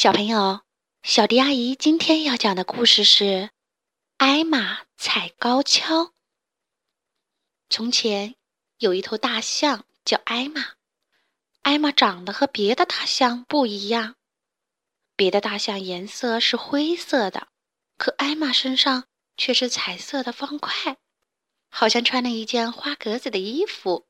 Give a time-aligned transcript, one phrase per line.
[0.00, 0.62] 小朋友，
[1.02, 3.24] 小迪阿姨今天要讲的故事是
[4.16, 6.04] 《艾玛踩高跷》。
[7.68, 8.34] 从前
[8.78, 10.68] 有一头大象叫艾玛，
[11.60, 14.14] 艾玛长得和别的大象不一样。
[15.16, 17.48] 别的大象颜色是灰色的，
[17.98, 19.04] 可艾玛身上
[19.36, 20.96] 却是彩色的方块，
[21.68, 24.06] 好像穿了一件花格子的衣服。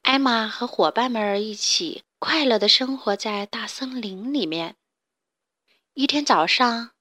[0.00, 2.04] 艾玛和伙伴们一起。
[2.24, 4.76] 快乐的生活在大森林里面。
[5.94, 6.92] 一天早上，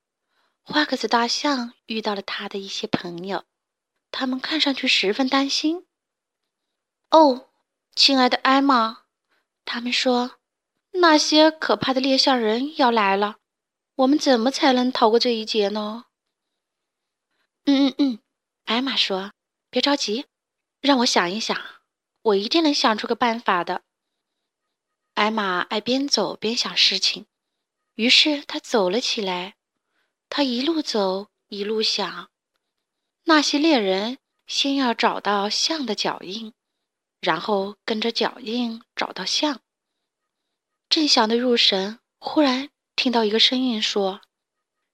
[0.64, 3.46] 花格子大象遇到了他的一些朋友，
[4.10, 5.86] 他们看上去十分担心。
[7.12, 7.52] 哦，
[7.94, 9.04] 亲爱的艾玛，
[9.64, 10.40] 他们说，
[10.94, 13.38] 那些可怕的猎象人要来了，
[13.98, 16.06] 我们怎么才能逃过这一劫呢？
[17.66, 18.20] 嗯嗯嗯，
[18.66, 19.34] 艾玛说，
[19.70, 20.26] 别着急，
[20.80, 21.56] 让我想一想，
[22.24, 23.84] 我一定能想出个办法的。
[25.14, 27.26] 艾玛爱边走边想事情，
[27.96, 29.56] 于是他走了起来。
[30.30, 32.30] 他一路走一路想，
[33.26, 34.18] 那些猎人
[34.48, 36.54] 先要找到象的脚印，
[37.20, 39.62] 然后跟着脚印找到象。
[40.88, 44.22] 正想得入神，忽然听到一个声音说：“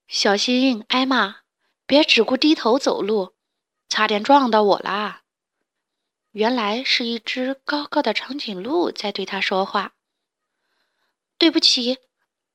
[0.10, 1.42] 小心，艾玛，
[1.86, 3.36] 别只顾低头走路，
[3.88, 5.22] 差点撞到我啦！”
[6.34, 9.94] 原来是一只高高的长颈鹿在对他说话。
[11.38, 12.00] 对不起，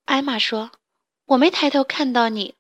[0.05, 0.73] 艾玛说
[1.27, 2.57] ：“我没抬头看到你，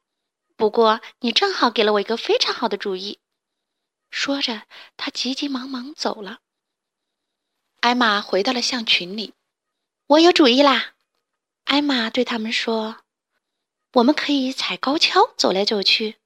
[0.56, 3.18] 不过你正好给了我一个非常好的主意。”
[4.10, 4.62] 说着，
[4.96, 6.40] 他急急忙忙走了。
[7.80, 9.34] 艾玛回到了象群里
[10.06, 10.94] ，“我有主意啦！”
[11.64, 13.04] 艾玛对他们说
[13.94, 16.18] ：“我们可以踩高跷走来走去。”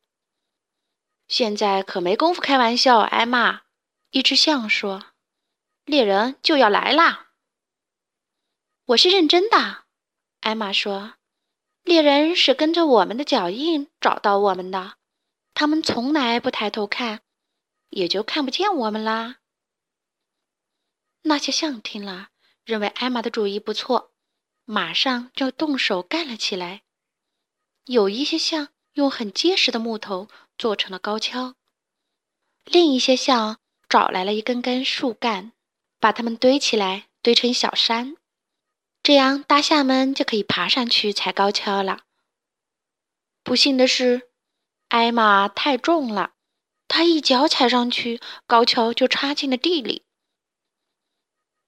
[1.28, 3.62] 现在可没工夫开玩笑，艾玛。
[4.10, 5.06] 一只象说
[5.84, 7.30] ：“猎人就要来啦。”
[8.86, 9.85] 我是认真的。
[10.46, 11.14] 艾玛说
[11.82, 14.94] ：“猎人是跟着我们的脚印找到我们的，
[15.54, 17.22] 他们从来不抬头看，
[17.88, 19.38] 也就看不见我们啦。”
[21.22, 22.28] 那些象听了，
[22.64, 24.12] 认为艾玛的主意不错，
[24.64, 26.84] 马上就动手干了起来。
[27.86, 31.56] 有一些象用很结实的木头做成了高跷，
[32.64, 35.50] 另一些象找来了一根根树干，
[35.98, 38.16] 把它们堆起来，堆成小山。
[39.06, 42.00] 这样，大象们就可以爬上去踩高跷了。
[43.44, 44.32] 不幸的是，
[44.88, 46.32] 艾玛太重了，
[46.88, 50.04] 他一脚踩上去，高跷就插进了地里。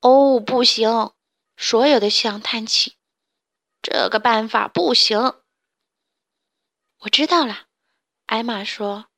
[0.01, 1.13] 哦，不行！
[1.57, 2.97] 所有的象叹气，
[3.81, 5.17] 这个办法不行。
[7.03, 7.69] 我知道了，
[8.27, 9.11] 艾玛说：“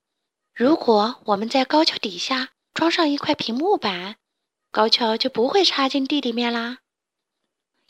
[0.53, 4.17] 如果我们在高跷底下装上一块平木板，
[4.71, 6.80] 高跷就不会插进地里面啦。”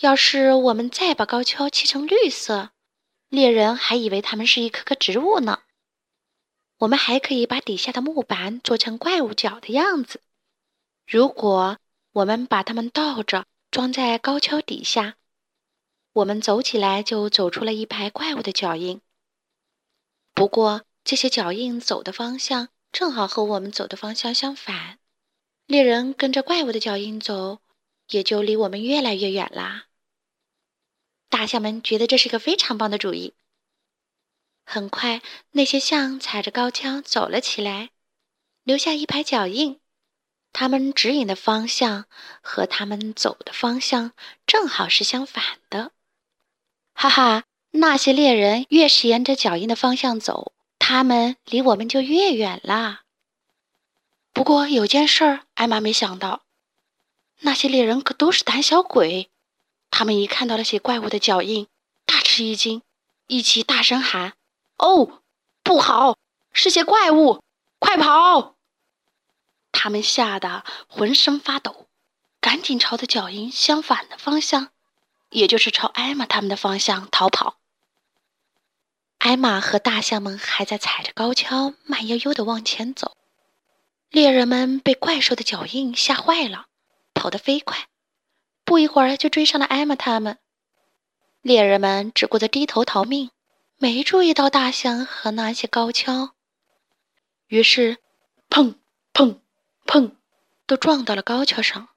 [0.01, 2.71] 要是我们再把高跷漆成绿色，
[3.29, 5.61] 猎人还以为它们是一棵棵植物呢。
[6.79, 10.23] 我们还可以把底下的木板做成怪物脚的样子。
[11.07, 11.77] 如果
[12.13, 15.17] 我们把它们倒着装在高跷底下，
[16.15, 19.03] 我们走起来就走出了一排怪物的脚印。
[20.33, 24.99] 不过这些脚印走的方向正好和我们走的方向相反，
[25.67, 27.59] 猎人跟着怪物的脚印走，
[28.09, 29.89] 也就离我们越来越远啦。
[31.31, 33.33] 大象们觉得这是个非常棒的主意。
[34.67, 37.91] 很快，那些象踩着高跷走了起来，
[38.63, 39.81] 留下一排脚印。
[40.53, 42.07] 他们指引的方向
[42.43, 44.13] 和他们走的方向
[44.47, 45.93] 正好是相反的。
[46.93, 53.03] 哈哈，那些猎人越是沿着脚印的方向走，他们离我们就越远啦。
[54.33, 56.43] 不过有件事儿，艾玛没想到，
[57.41, 59.31] 那些猎人可都是胆小鬼。
[59.91, 61.67] 他们一看到那些怪物的脚印，
[62.07, 62.83] 大吃一惊，
[63.27, 64.35] 一起大声喊
[64.79, 65.23] ：“哦，
[65.63, 66.17] 不好，
[66.53, 67.43] 是些怪物，
[67.79, 68.57] 快跑！”
[69.73, 71.87] 他们吓得浑身发抖，
[72.41, 74.69] 赶紧朝着脚印相反的方向，
[75.29, 77.59] 也就是朝艾玛他们的方向逃跑。
[79.19, 83.19] 艾玛和大象们还在踩着高跷，慢悠悠地往前走。
[84.09, 86.67] 猎人们被怪兽的脚印吓坏了，
[87.13, 87.90] 跑得飞快。
[88.65, 90.39] 不一会儿就追上了艾玛他们，
[91.43, 93.31] 猎人们只顾着低头逃命，
[93.79, 96.35] 没注意到大象和那些高跷。
[97.49, 97.99] 于是，
[98.49, 98.77] 砰
[99.13, 99.41] 砰
[99.87, 100.13] 砰，
[100.67, 101.89] 都撞到了高跷上。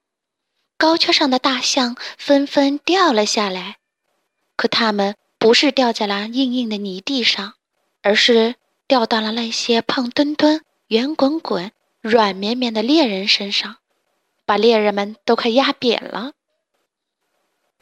[0.77, 3.77] 高跷上的大象纷纷掉了下来，
[4.55, 7.53] 可它们不是掉在了硬硬的泥地上，
[8.01, 8.55] 而是
[8.87, 11.71] 掉到了那些胖墩墩、圆滚滚、
[12.01, 13.77] 软绵绵的猎人身上，
[14.45, 16.33] 把猎人们都快压扁了。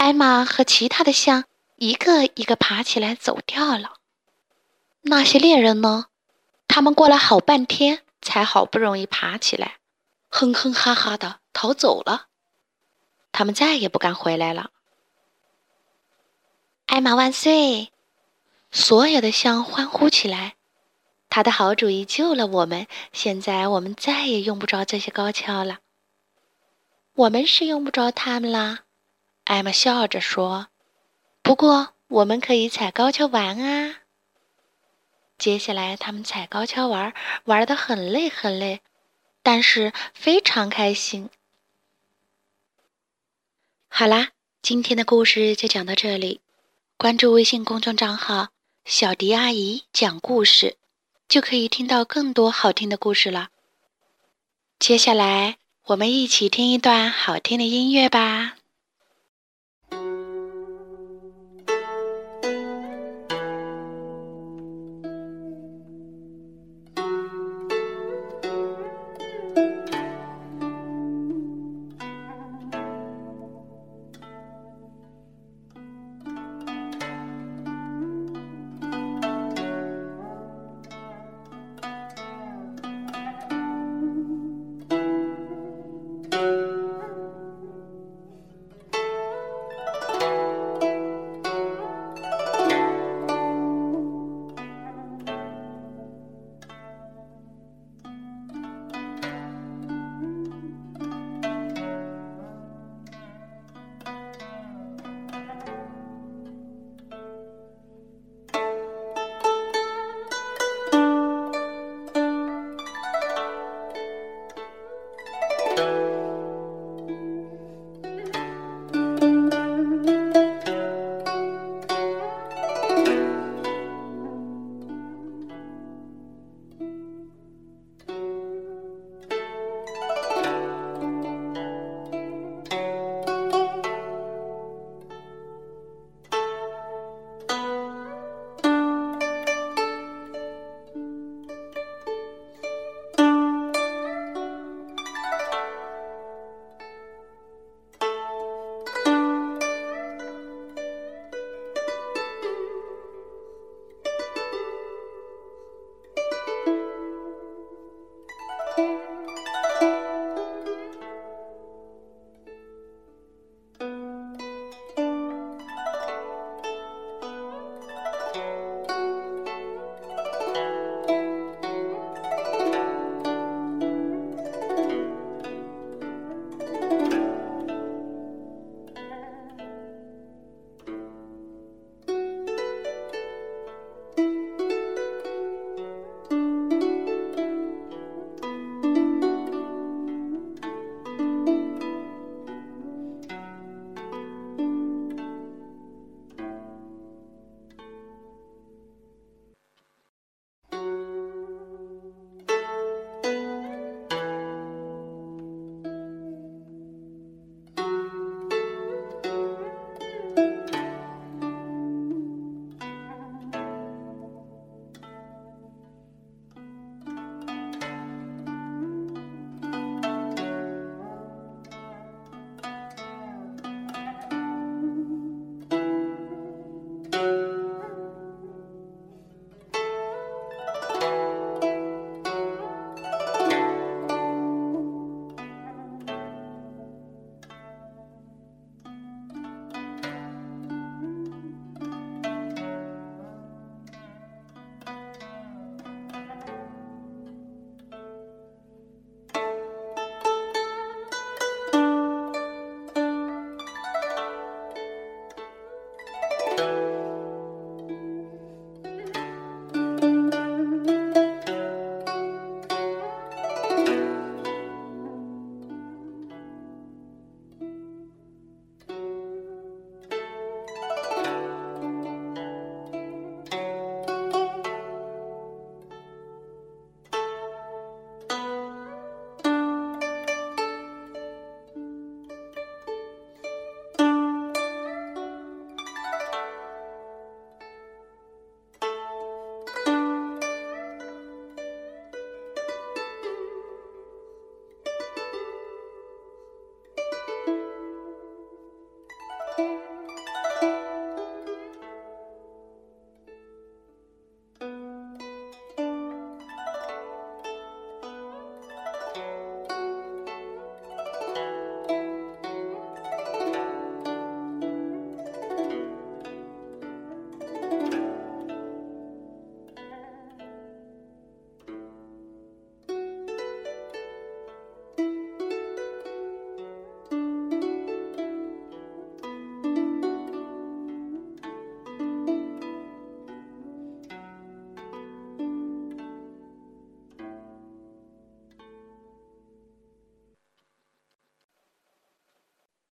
[0.01, 1.43] 艾玛和其他的象
[1.75, 3.97] 一个一个爬起来走掉了。
[5.01, 6.07] 那些猎人呢？
[6.67, 9.75] 他们过了好半天，才好不容易爬起来，
[10.27, 12.29] 哼哼哈哈的逃走了。
[13.31, 14.71] 他们再也不敢回来了。
[16.87, 17.91] 艾玛万岁！
[18.71, 20.55] 所有的象欢呼起来。
[21.29, 25.77] 他的好主意救了我们，现在我们再也用不着这些高跷了。
[27.13, 28.79] 我们是用不着他们啦。
[29.51, 30.69] 艾玛笑着说
[31.43, 33.97] ：“不过我们可以踩高跷玩啊。”
[35.37, 37.13] 接下来，他们踩高跷玩，
[37.43, 38.79] 玩得很累很累，
[39.43, 41.29] 但是非常开心。
[43.89, 44.29] 好啦，
[44.61, 46.39] 今天的故事就讲到这里。
[46.95, 48.51] 关注微信公众账号
[48.85, 50.77] “小迪阿姨讲故事”，
[51.27, 53.49] 就可以听到更多好听的故事了。
[54.79, 55.57] 接下来，
[55.87, 58.55] 我们一起听一段好听的音乐吧。